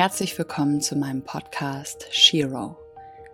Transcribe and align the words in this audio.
Herzlich 0.00 0.38
willkommen 0.38 0.80
zu 0.80 0.96
meinem 0.96 1.20
Podcast 1.20 2.06
Shiro. 2.10 2.74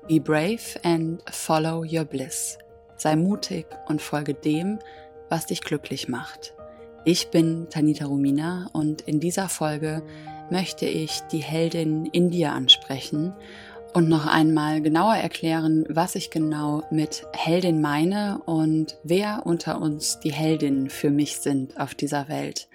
Be 0.09 0.19
brave 0.19 0.59
and 0.83 1.23
follow 1.31 1.85
your 1.85 2.05
bliss. 2.05 2.59
Sei 2.97 3.15
mutig 3.15 3.67
und 3.87 4.03
folge 4.03 4.35
dem, 4.35 4.81
was 5.29 5.47
dich 5.47 5.61
glücklich 5.61 6.09
macht. 6.09 6.55
Ich 7.05 7.29
bin 7.29 7.69
Tanita 7.71 8.07
Rumina 8.07 8.69
und 8.73 9.03
in 9.03 9.21
dieser 9.21 9.49
Folge 9.49 10.03
möchte 10.51 10.87
ich 10.87 11.21
die 11.31 11.39
Heldin 11.39 12.07
in 12.07 12.31
dir 12.31 12.51
ansprechen 12.51 13.33
und 13.95 14.09
noch 14.09 14.27
einmal 14.27 14.83
genauer 14.83 15.15
erklären, 15.15 15.85
was 15.89 16.17
ich 16.17 16.31
genau 16.31 16.83
mit 16.91 17.29
Heldin 17.33 17.81
meine 17.81 18.41
und 18.45 18.99
wer 19.05 19.47
unter 19.47 19.81
uns 19.81 20.19
die 20.19 20.33
Heldinnen 20.33 20.91
für 20.91 21.11
mich 21.11 21.37
sind 21.37 21.79
auf 21.79 21.95
dieser 21.95 22.29
Welt. 22.29 22.67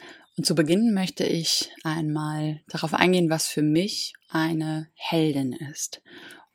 Zu 0.43 0.55
Beginn 0.55 0.93
möchte 0.93 1.23
ich 1.25 1.71
einmal 1.83 2.61
darauf 2.67 2.93
eingehen, 2.93 3.29
was 3.29 3.47
für 3.47 3.61
mich 3.61 4.13
eine 4.29 4.87
Heldin 4.95 5.54
ist. 5.54 6.01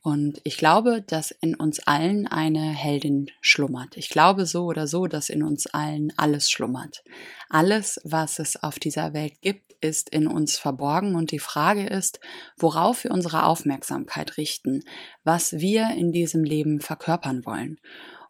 Und 0.01 0.41
ich 0.45 0.57
glaube, 0.57 1.03
dass 1.03 1.33
in 1.33 1.57
uns 1.57 1.81
allen 1.81 2.29
eine 2.29 2.71
Heldin 2.71 3.27
schlummert. 3.41 3.97
Ich 3.97 4.09
glaube 4.09 4.47
so 4.47 4.65
oder 4.67 4.87
so, 4.87 5.07
dass 5.09 5.29
in 5.29 5.43
uns 5.43 5.67
allen 5.67 6.13
alles 6.17 6.49
schlummert. 6.49 7.03
Alles, 7.49 8.01
was 8.05 8.39
es 8.39 8.63
auf 8.63 8.79
dieser 8.79 9.15
Welt 9.15 9.41
gibt, 9.41 9.73
ist 9.81 10.09
in 10.11 10.29
uns 10.29 10.59
verborgen. 10.59 11.17
Und 11.17 11.33
die 11.33 11.41
Frage 11.41 11.87
ist, 11.87 12.21
worauf 12.57 13.03
wir 13.03 13.11
unsere 13.11 13.47
Aufmerksamkeit 13.47 14.37
richten, 14.37 14.85
was 15.25 15.55
wir 15.55 15.91
in 15.91 16.13
diesem 16.13 16.45
Leben 16.45 16.81
verkörpern 16.81 17.45
wollen. 17.45 17.79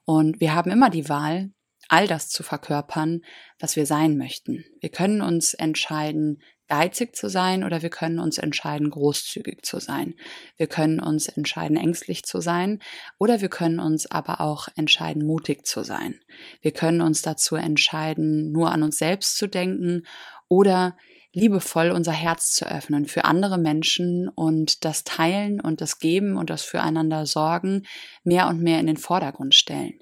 Und 0.07 0.41
wir 0.41 0.55
haben 0.55 0.71
immer 0.71 0.89
die 0.89 1.09
Wahl, 1.09 1.51
all 1.89 2.07
das 2.07 2.29
zu 2.29 2.43
verkörpern, 2.43 3.23
was 3.59 3.77
wir 3.77 3.87
sein 3.87 4.17
möchten. 4.17 4.65
Wir 4.81 4.91
können 4.91 5.23
uns 5.23 5.55
entscheiden, 5.55 6.43
geizig 6.69 7.15
zu 7.15 7.29
sein 7.29 7.65
oder 7.65 7.83
wir 7.83 7.91
können 7.91 8.19
uns 8.19 8.39
entscheiden, 8.39 8.91
großzügig 8.91 9.63
zu 9.63 9.79
sein. 9.79 10.15
Wir 10.57 10.67
können 10.67 11.01
uns 11.01 11.29
entscheiden, 11.29 11.77
ängstlich 11.77 12.25
zu 12.25 12.41
sein 12.41 12.81
oder 13.19 13.41
wir 13.41 13.49
können 13.49 13.79
uns 13.79 14.11
aber 14.11 14.41
auch 14.41 14.69
entscheiden, 14.77 15.27
mutig 15.27 15.67
zu 15.67 15.85
sein. 15.85 16.21
Wir 16.61 16.73
können 16.73 17.01
uns 17.01 17.23
dazu 17.23 17.57
entscheiden, 17.57 18.51
nur 18.53 18.73
an 18.73 18.83
uns 18.83 18.99
selbst 18.99 19.37
zu 19.37 19.47
denken 19.47 20.03
oder 20.49 20.97
liebevoll 21.33 21.91
unser 21.91 22.13
Herz 22.13 22.55
zu 22.55 22.67
öffnen 22.67 23.05
für 23.05 23.27
andere 23.27 23.59
Menschen 23.59 24.29
und 24.29 24.85
das 24.85 25.05
Teilen 25.05 25.61
und 25.61 25.83
das 25.83 25.99
Geben 25.99 26.37
und 26.37 26.49
das 26.49 26.63
Füreinander 26.63 27.27
Sorgen 27.27 27.87
mehr 28.25 28.49
und 28.49 28.63
mehr 28.63 28.81
in 28.81 28.87
den 28.87 28.97
Vordergrund 28.97 29.55
stellen. 29.55 29.99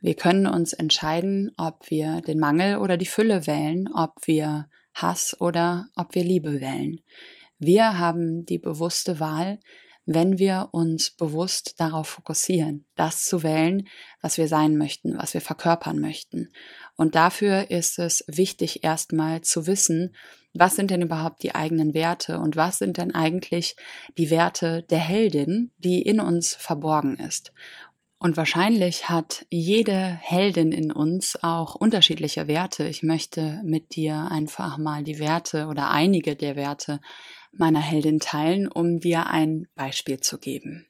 Wir 0.00 0.14
können 0.14 0.46
uns 0.46 0.72
entscheiden, 0.72 1.52
ob 1.56 1.90
wir 1.90 2.20
den 2.20 2.38
Mangel 2.38 2.78
oder 2.78 2.96
die 2.96 3.06
Fülle 3.06 3.46
wählen, 3.46 3.88
ob 3.92 4.26
wir 4.26 4.68
Hass 4.94 5.36
oder 5.40 5.88
ob 5.96 6.14
wir 6.14 6.24
Liebe 6.24 6.60
wählen. 6.60 7.00
Wir 7.58 7.98
haben 7.98 8.44
die 8.44 8.58
bewusste 8.58 9.20
Wahl, 9.20 9.58
wenn 10.06 10.38
wir 10.38 10.68
uns 10.70 11.10
bewusst 11.10 11.80
darauf 11.80 12.08
fokussieren, 12.08 12.84
das 12.94 13.24
zu 13.24 13.42
wählen, 13.42 13.88
was 14.20 14.38
wir 14.38 14.46
sein 14.46 14.76
möchten, 14.76 15.18
was 15.18 15.34
wir 15.34 15.40
verkörpern 15.40 15.98
möchten. 15.98 16.50
Und 16.94 17.16
dafür 17.16 17.70
ist 17.70 17.98
es 17.98 18.24
wichtig, 18.28 18.84
erstmal 18.84 19.40
zu 19.40 19.66
wissen, 19.66 20.14
was 20.54 20.76
sind 20.76 20.90
denn 20.90 21.02
überhaupt 21.02 21.42
die 21.42 21.54
eigenen 21.54 21.92
Werte 21.92 22.38
und 22.38 22.56
was 22.56 22.78
sind 22.78 22.96
denn 22.96 23.14
eigentlich 23.14 23.76
die 24.16 24.30
Werte 24.30 24.84
der 24.84 25.00
Heldin, 25.00 25.72
die 25.78 26.00
in 26.00 26.20
uns 26.20 26.54
verborgen 26.54 27.16
ist. 27.16 27.52
Und 28.18 28.36
wahrscheinlich 28.36 29.10
hat 29.10 29.44
jede 29.50 30.18
Heldin 30.22 30.72
in 30.72 30.90
uns 30.90 31.42
auch 31.42 31.74
unterschiedliche 31.74 32.48
Werte. 32.48 32.88
Ich 32.88 33.02
möchte 33.02 33.60
mit 33.62 33.94
dir 33.94 34.28
einfach 34.30 34.78
mal 34.78 35.04
die 35.04 35.18
Werte 35.18 35.66
oder 35.66 35.90
einige 35.90 36.34
der 36.34 36.56
Werte 36.56 37.00
meiner 37.52 37.80
Heldin 37.80 38.18
teilen, 38.18 38.68
um 38.68 39.00
dir 39.00 39.26
ein 39.26 39.68
Beispiel 39.74 40.20
zu 40.20 40.38
geben. 40.38 40.86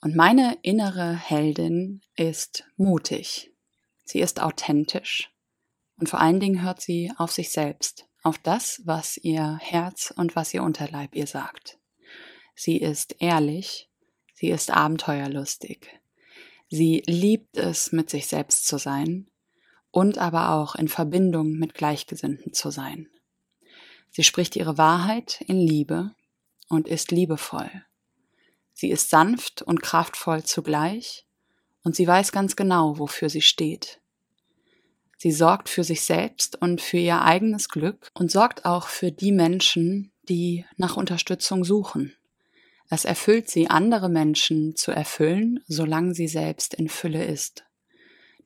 Und 0.00 0.14
meine 0.14 0.56
innere 0.62 1.16
Heldin 1.16 2.02
ist 2.14 2.64
mutig. 2.76 3.52
Sie 4.04 4.20
ist 4.20 4.40
authentisch. 4.40 5.30
Und 5.98 6.08
vor 6.08 6.20
allen 6.20 6.38
Dingen 6.38 6.62
hört 6.62 6.80
sie 6.80 7.12
auf 7.16 7.32
sich 7.32 7.50
selbst, 7.50 8.06
auf 8.22 8.38
das, 8.38 8.80
was 8.84 9.16
ihr 9.16 9.58
Herz 9.60 10.14
und 10.16 10.36
was 10.36 10.54
ihr 10.54 10.62
Unterleib 10.62 11.16
ihr 11.16 11.26
sagt. 11.26 11.78
Sie 12.54 12.76
ist 12.76 13.16
ehrlich. 13.18 13.90
Sie 14.34 14.50
ist 14.50 14.70
abenteuerlustig. 14.70 16.00
Sie 16.68 17.02
liebt 17.06 17.56
es, 17.56 17.92
mit 17.92 18.10
sich 18.10 18.26
selbst 18.26 18.66
zu 18.66 18.78
sein 18.78 19.28
und 19.90 20.18
aber 20.18 20.50
auch 20.50 20.74
in 20.74 20.88
Verbindung 20.88 21.52
mit 21.52 21.74
Gleichgesinnten 21.74 22.52
zu 22.52 22.70
sein. 22.70 23.08
Sie 24.10 24.24
spricht 24.24 24.56
ihre 24.56 24.78
Wahrheit 24.78 25.40
in 25.46 25.56
Liebe 25.56 26.14
und 26.68 26.88
ist 26.88 27.10
liebevoll. 27.10 27.70
Sie 28.72 28.90
ist 28.90 29.10
sanft 29.10 29.62
und 29.62 29.82
kraftvoll 29.82 30.44
zugleich 30.44 31.26
und 31.82 31.96
sie 31.96 32.06
weiß 32.06 32.32
ganz 32.32 32.54
genau, 32.54 32.98
wofür 32.98 33.28
sie 33.28 33.42
steht. 33.42 34.00
Sie 35.16 35.32
sorgt 35.32 35.68
für 35.68 35.82
sich 35.82 36.02
selbst 36.02 36.60
und 36.60 36.80
für 36.80 36.98
ihr 36.98 37.22
eigenes 37.22 37.68
Glück 37.68 38.10
und 38.14 38.30
sorgt 38.30 38.64
auch 38.64 38.86
für 38.86 39.10
die 39.10 39.32
Menschen, 39.32 40.12
die 40.28 40.64
nach 40.76 40.96
Unterstützung 40.96 41.64
suchen. 41.64 42.14
Es 42.90 43.04
erfüllt 43.04 43.50
sie, 43.50 43.68
andere 43.68 44.08
Menschen 44.08 44.74
zu 44.74 44.92
erfüllen, 44.92 45.60
solange 45.66 46.14
sie 46.14 46.28
selbst 46.28 46.74
in 46.74 46.88
Fülle 46.88 47.24
ist. 47.24 47.64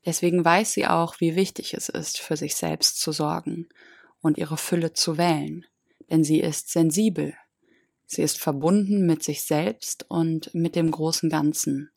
Deswegen 0.05 0.45
weiß 0.45 0.73
sie 0.73 0.87
auch, 0.87 1.21
wie 1.21 1.37
wichtig 1.37 1.75
es 1.75 1.89
ist, 1.89 2.19
für 2.19 2.37
sich 2.37 2.57
selbst 2.57 3.01
zu 3.01 3.13
sorgen 3.13 3.69
und 4.21 4.39
ihre 4.39 4.57
Fülle 4.57 4.93
zu 4.93 5.17
wählen, 5.17 5.65
denn 6.11 6.25
sie 6.25 6.41
ist 6.41 6.71
sensibel. 6.71 7.35
Sie 8.07 8.23
ist 8.23 8.39
verbunden 8.39 9.07
mit 9.07 9.23
sich 9.23 9.43
selbst 9.43 10.05
und 10.09 10.53
mit 10.55 10.75
dem 10.75 10.91
großen 10.91 11.31
Ganzen, 11.31 11.91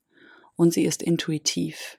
und 0.55 0.71
sie 0.71 0.85
ist 0.85 1.03
intuitiv. 1.03 1.97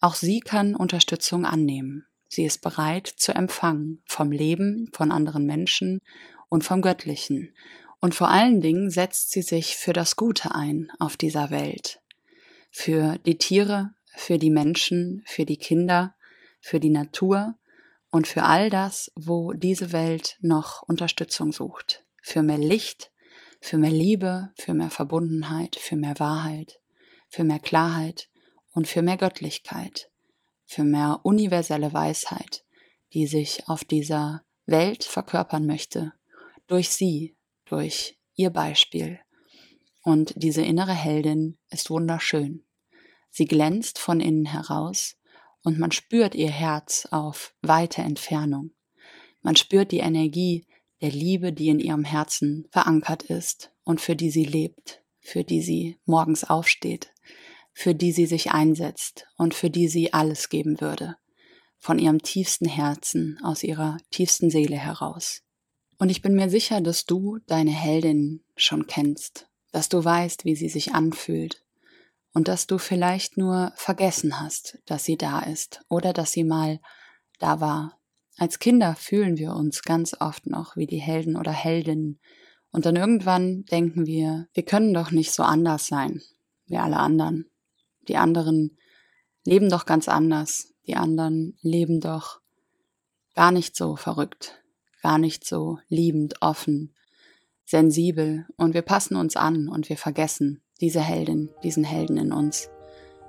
Auch 0.00 0.14
sie 0.14 0.40
kann 0.40 0.74
Unterstützung 0.74 1.44
annehmen. 1.44 2.06
Sie 2.28 2.44
ist 2.44 2.62
bereit 2.62 3.06
zu 3.06 3.34
empfangen 3.34 4.02
vom 4.06 4.32
Leben, 4.32 4.90
von 4.92 5.12
anderen 5.12 5.44
Menschen 5.44 6.00
und 6.48 6.64
vom 6.64 6.82
Göttlichen 6.82 7.54
und 8.02 8.16
vor 8.16 8.28
allen 8.28 8.60
Dingen 8.60 8.90
setzt 8.90 9.30
sie 9.30 9.42
sich 9.42 9.76
für 9.76 9.92
das 9.92 10.16
Gute 10.16 10.54
ein 10.56 10.90
auf 10.98 11.16
dieser 11.16 11.50
Welt. 11.50 12.00
Für 12.72 13.16
die 13.18 13.38
Tiere, 13.38 13.94
für 14.16 14.38
die 14.38 14.50
Menschen, 14.50 15.22
für 15.24 15.46
die 15.46 15.56
Kinder, 15.56 16.16
für 16.60 16.80
die 16.80 16.90
Natur 16.90 17.54
und 18.10 18.26
für 18.26 18.42
all 18.42 18.70
das, 18.70 19.12
wo 19.14 19.52
diese 19.52 19.92
Welt 19.92 20.36
noch 20.40 20.82
Unterstützung 20.82 21.52
sucht. 21.52 22.04
Für 22.20 22.42
mehr 22.42 22.58
Licht, 22.58 23.12
für 23.60 23.78
mehr 23.78 23.92
Liebe, 23.92 24.50
für 24.56 24.74
mehr 24.74 24.90
Verbundenheit, 24.90 25.76
für 25.76 25.94
mehr 25.94 26.18
Wahrheit, 26.18 26.80
für 27.28 27.44
mehr 27.44 27.60
Klarheit 27.60 28.28
und 28.72 28.88
für 28.88 29.02
mehr 29.02 29.16
Göttlichkeit, 29.16 30.10
für 30.66 30.82
mehr 30.82 31.20
universelle 31.22 31.92
Weisheit, 31.92 32.64
die 33.12 33.28
sich 33.28 33.68
auf 33.68 33.84
dieser 33.84 34.42
Welt 34.66 35.04
verkörpern 35.04 35.66
möchte, 35.66 36.12
durch 36.66 36.88
sie, 36.88 37.36
durch 37.72 38.18
ihr 38.34 38.50
Beispiel. 38.50 39.18
Und 40.02 40.34
diese 40.36 40.62
innere 40.62 40.92
Heldin 40.92 41.58
ist 41.70 41.88
wunderschön. 41.88 42.64
Sie 43.30 43.46
glänzt 43.46 43.98
von 43.98 44.20
innen 44.20 44.44
heraus 44.44 45.16
und 45.62 45.78
man 45.78 45.90
spürt 45.90 46.34
ihr 46.34 46.50
Herz 46.50 47.08
auf 47.10 47.54
weite 47.62 48.02
Entfernung. 48.02 48.72
Man 49.40 49.56
spürt 49.56 49.90
die 49.90 50.00
Energie 50.00 50.66
der 51.00 51.12
Liebe, 51.12 51.52
die 51.52 51.68
in 51.68 51.80
ihrem 51.80 52.04
Herzen 52.04 52.68
verankert 52.70 53.22
ist 53.22 53.72
und 53.84 54.02
für 54.02 54.16
die 54.16 54.30
sie 54.30 54.44
lebt, 54.44 55.02
für 55.20 55.42
die 55.42 55.62
sie 55.62 55.98
morgens 56.04 56.44
aufsteht, 56.44 57.14
für 57.72 57.94
die 57.94 58.12
sie 58.12 58.26
sich 58.26 58.50
einsetzt 58.50 59.26
und 59.38 59.54
für 59.54 59.70
die 59.70 59.88
sie 59.88 60.12
alles 60.12 60.50
geben 60.50 60.80
würde, 60.82 61.16
von 61.78 61.98
ihrem 61.98 62.20
tiefsten 62.20 62.68
Herzen, 62.68 63.38
aus 63.42 63.62
ihrer 63.62 63.96
tiefsten 64.10 64.50
Seele 64.50 64.76
heraus. 64.76 65.42
Und 66.02 66.08
ich 66.08 66.20
bin 66.20 66.34
mir 66.34 66.50
sicher, 66.50 66.80
dass 66.80 67.04
du 67.04 67.38
deine 67.46 67.70
Heldin 67.70 68.42
schon 68.56 68.88
kennst, 68.88 69.46
dass 69.70 69.88
du 69.88 70.04
weißt, 70.04 70.44
wie 70.44 70.56
sie 70.56 70.68
sich 70.68 70.94
anfühlt 70.94 71.64
und 72.34 72.48
dass 72.48 72.66
du 72.66 72.78
vielleicht 72.78 73.36
nur 73.36 73.72
vergessen 73.76 74.40
hast, 74.40 74.80
dass 74.84 75.04
sie 75.04 75.16
da 75.16 75.38
ist 75.38 75.84
oder 75.88 76.12
dass 76.12 76.32
sie 76.32 76.42
mal 76.42 76.80
da 77.38 77.60
war. 77.60 78.00
Als 78.36 78.58
Kinder 78.58 78.96
fühlen 78.96 79.38
wir 79.38 79.54
uns 79.54 79.84
ganz 79.84 80.16
oft 80.18 80.48
noch 80.48 80.76
wie 80.76 80.88
die 80.88 80.98
Helden 81.00 81.36
oder 81.36 81.52
Heldinnen 81.52 82.18
und 82.72 82.84
dann 82.84 82.96
irgendwann 82.96 83.62
denken 83.66 84.04
wir, 84.04 84.48
wir 84.54 84.64
können 84.64 84.92
doch 84.94 85.12
nicht 85.12 85.30
so 85.30 85.44
anders 85.44 85.86
sein 85.86 86.20
wie 86.66 86.78
alle 86.78 86.96
anderen. 86.96 87.48
Die 88.08 88.16
anderen 88.16 88.76
leben 89.44 89.70
doch 89.70 89.86
ganz 89.86 90.08
anders, 90.08 90.74
die 90.84 90.96
anderen 90.96 91.56
leben 91.62 92.00
doch 92.00 92.40
gar 93.36 93.52
nicht 93.52 93.76
so 93.76 93.94
verrückt 93.94 94.61
gar 95.02 95.18
nicht 95.18 95.44
so 95.44 95.78
liebend, 95.88 96.36
offen, 96.40 96.94
sensibel 97.64 98.46
und 98.56 98.74
wir 98.74 98.82
passen 98.82 99.16
uns 99.16 99.36
an 99.36 99.68
und 99.68 99.88
wir 99.88 99.96
vergessen 99.96 100.62
diese 100.80 101.00
Heldin, 101.00 101.50
diesen 101.62 101.84
Helden 101.84 102.16
in 102.16 102.32
uns. 102.32 102.70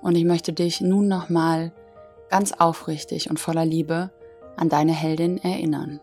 Und 0.01 0.15
ich 0.15 0.25
möchte 0.25 0.53
dich 0.53 0.81
nun 0.81 1.07
nochmal 1.07 1.73
ganz 2.29 2.51
aufrichtig 2.51 3.29
und 3.29 3.39
voller 3.39 3.65
Liebe 3.65 4.11
an 4.57 4.69
deine 4.69 4.93
Heldin 4.93 5.37
erinnern. 5.37 5.99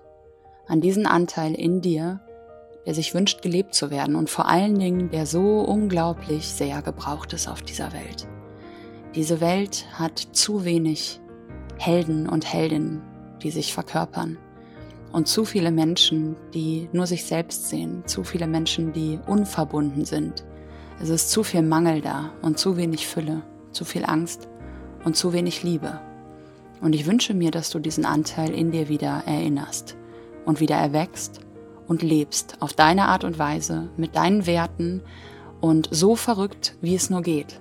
An 0.67 0.81
diesen 0.81 1.07
Anteil 1.07 1.55
in 1.55 1.81
dir, 1.81 2.21
der 2.87 2.95
sich 2.95 3.15
wünscht, 3.15 3.43
gelebt 3.43 3.75
zu 3.75 3.91
werden 3.91 4.15
und 4.15 4.31
vor 4.31 4.49
allen 4.49 4.79
Dingen, 4.79 5.11
der 5.11 5.27
so 5.27 5.61
unglaublich 5.61 6.49
sehr 6.49 6.83
gebraucht 6.83 7.33
ist 7.33 7.49
auf 7.49 7.63
dieser 7.63 7.93
Welt. 7.93 8.27
Diese 9.15 9.41
Welt 9.41 9.87
hat 9.93 10.19
zu 10.19 10.65
wenig 10.65 11.21
Helden 11.79 12.29
und 12.29 12.51
Heldinnen, 12.51 13.03
die 13.43 13.51
sich 13.51 13.75
verkörpern. 13.75 14.39
Und 15.13 15.27
zu 15.27 15.45
viele 15.45 15.73
Menschen, 15.73 16.37
die 16.55 16.89
nur 16.93 17.07
sich 17.07 17.25
selbst 17.25 17.69
sehen, 17.69 18.03
zu 18.07 18.23
viele 18.23 18.47
Menschen, 18.47 18.93
die 18.93 19.19
unverbunden 19.27 20.05
sind. 20.05 20.45
Es 21.03 21.09
ist 21.09 21.31
zu 21.31 21.43
viel 21.43 21.63
Mangel 21.63 22.01
da 22.01 22.33
und 22.43 22.59
zu 22.59 22.77
wenig 22.77 23.07
Fülle, 23.07 23.43
zu 23.73 23.85
viel 23.85 24.05
Angst 24.05 24.49
und 25.05 25.17
zu 25.17 25.33
wenig 25.33 25.63
Liebe. 25.63 26.01
Und 26.81 26.95
ich 26.95 27.07
wünsche 27.07 27.35
mir, 27.35 27.51
dass 27.51 27.71
du 27.71 27.79
diesen 27.79 28.05
Anteil 28.05 28.51
in 28.55 28.71
dir 28.71 28.89
wieder 28.89 29.23
erinnerst 29.27 29.97
und 30.45 30.61
wieder 30.61 30.77
erwächst 30.77 31.41
und 31.89 32.03
lebst 32.03 32.57
auf 32.61 32.73
deine 32.73 33.07
Art 33.09 33.25
und 33.25 33.39
Weise 33.39 33.91
mit 33.97 34.15
deinen 34.15 34.47
Werten 34.47 35.03
und 35.61 35.89
so 35.91 36.17
verrückt, 36.17 36.77
wie 36.81 36.95
es 36.95 37.11
nur 37.11 37.23
geht, 37.23 37.61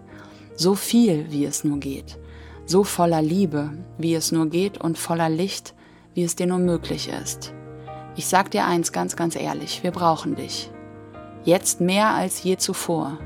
so 0.56 0.76
viel, 0.76 1.32
wie 1.32 1.46
es 1.46 1.64
nur 1.64 1.80
geht, 1.80 2.18
so 2.66 2.84
voller 2.84 3.22
Liebe, 3.22 3.72
wie 3.98 4.14
es 4.14 4.32
nur 4.32 4.48
geht 4.48 4.80
und 4.80 4.98
voller 4.98 5.30
Licht, 5.30 5.74
wie 6.20 6.26
es 6.26 6.36
dir 6.36 6.48
nur 6.48 6.58
möglich 6.60 7.08
ist. 7.08 7.54
Ich 8.18 8.28
sag 8.28 8.52
dir 8.52 8.66
eins 8.66 8.92
ganz, 8.92 9.16
ganz 9.16 9.38
ehrlich, 9.38 9.84
wir 9.84 9.92
brauchen 9.92 10.36
dich. 10.36 10.70
Jetzt 11.46 11.80
mehr 11.80 12.10
als 12.10 12.44
je 12.44 12.58
zuvor. 12.58 13.20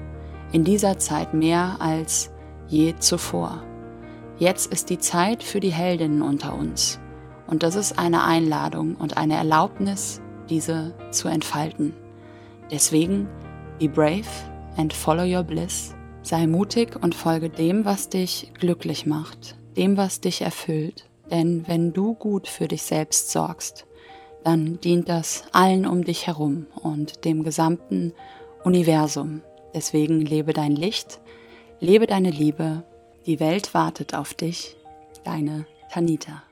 In 0.52 0.64
dieser 0.64 1.00
Zeit 1.00 1.34
mehr 1.34 1.78
als 1.80 2.30
je 2.68 2.94
zuvor. 3.00 3.64
Jetzt 4.38 4.72
ist 4.72 4.92
die 4.92 5.00
Zeit 5.00 5.42
für 5.42 5.60
die 5.60 5.74
Heldinnen 5.74 6.22
unter 6.22 6.56
uns. 6.56 7.00
Und 7.48 7.64
das 7.64 7.74
ist 7.74 7.98
eine 7.98 8.26
Einladung 8.26 8.94
und 8.94 9.18
eine 9.18 9.38
Erlaubnis, 9.38 10.22
diese 10.48 10.94
zu 11.10 11.30
entfalten. 11.30 11.96
Deswegen, 12.70 13.28
be 13.80 13.90
brave 13.90 14.30
and 14.78 14.94
follow 14.94 15.24
your 15.26 15.44
bliss. 15.44 15.96
Sei 16.22 16.46
mutig 16.46 16.96
und 17.02 17.16
folge 17.16 17.50
dem, 17.50 17.86
was 17.86 18.10
dich 18.10 18.52
glücklich 18.60 19.08
macht, 19.08 19.58
dem, 19.76 19.98
was 19.98 20.22
dich 20.22 20.44
erfüllt. 20.44 21.10
Denn 21.32 21.68
wenn 21.68 21.94
du 21.94 22.14
gut 22.14 22.48
für 22.48 22.68
dich 22.68 22.84
selbst 22.84 23.32
sorgst, 23.32 23.86
dann 24.44 24.80
dient 24.82 25.08
das 25.10 25.44
allen 25.52 25.86
um 25.86 26.04
dich 26.04 26.28
herum 26.28 26.68
und 26.82 27.26
dem 27.26 27.44
gesamten 27.44 28.14
Universum. 28.64 29.42
Deswegen 29.74 30.22
lebe 30.22 30.54
dein 30.54 30.76
Licht, 30.76 31.20
lebe 31.80 32.08
deine 32.08 32.30
Liebe 32.30 32.84
die 33.26 33.40
Welt 33.40 33.74
wartet 33.74 34.14
auf 34.14 34.34
dich, 34.34 34.76
deine 35.24 35.66
Tanita. 35.90 36.44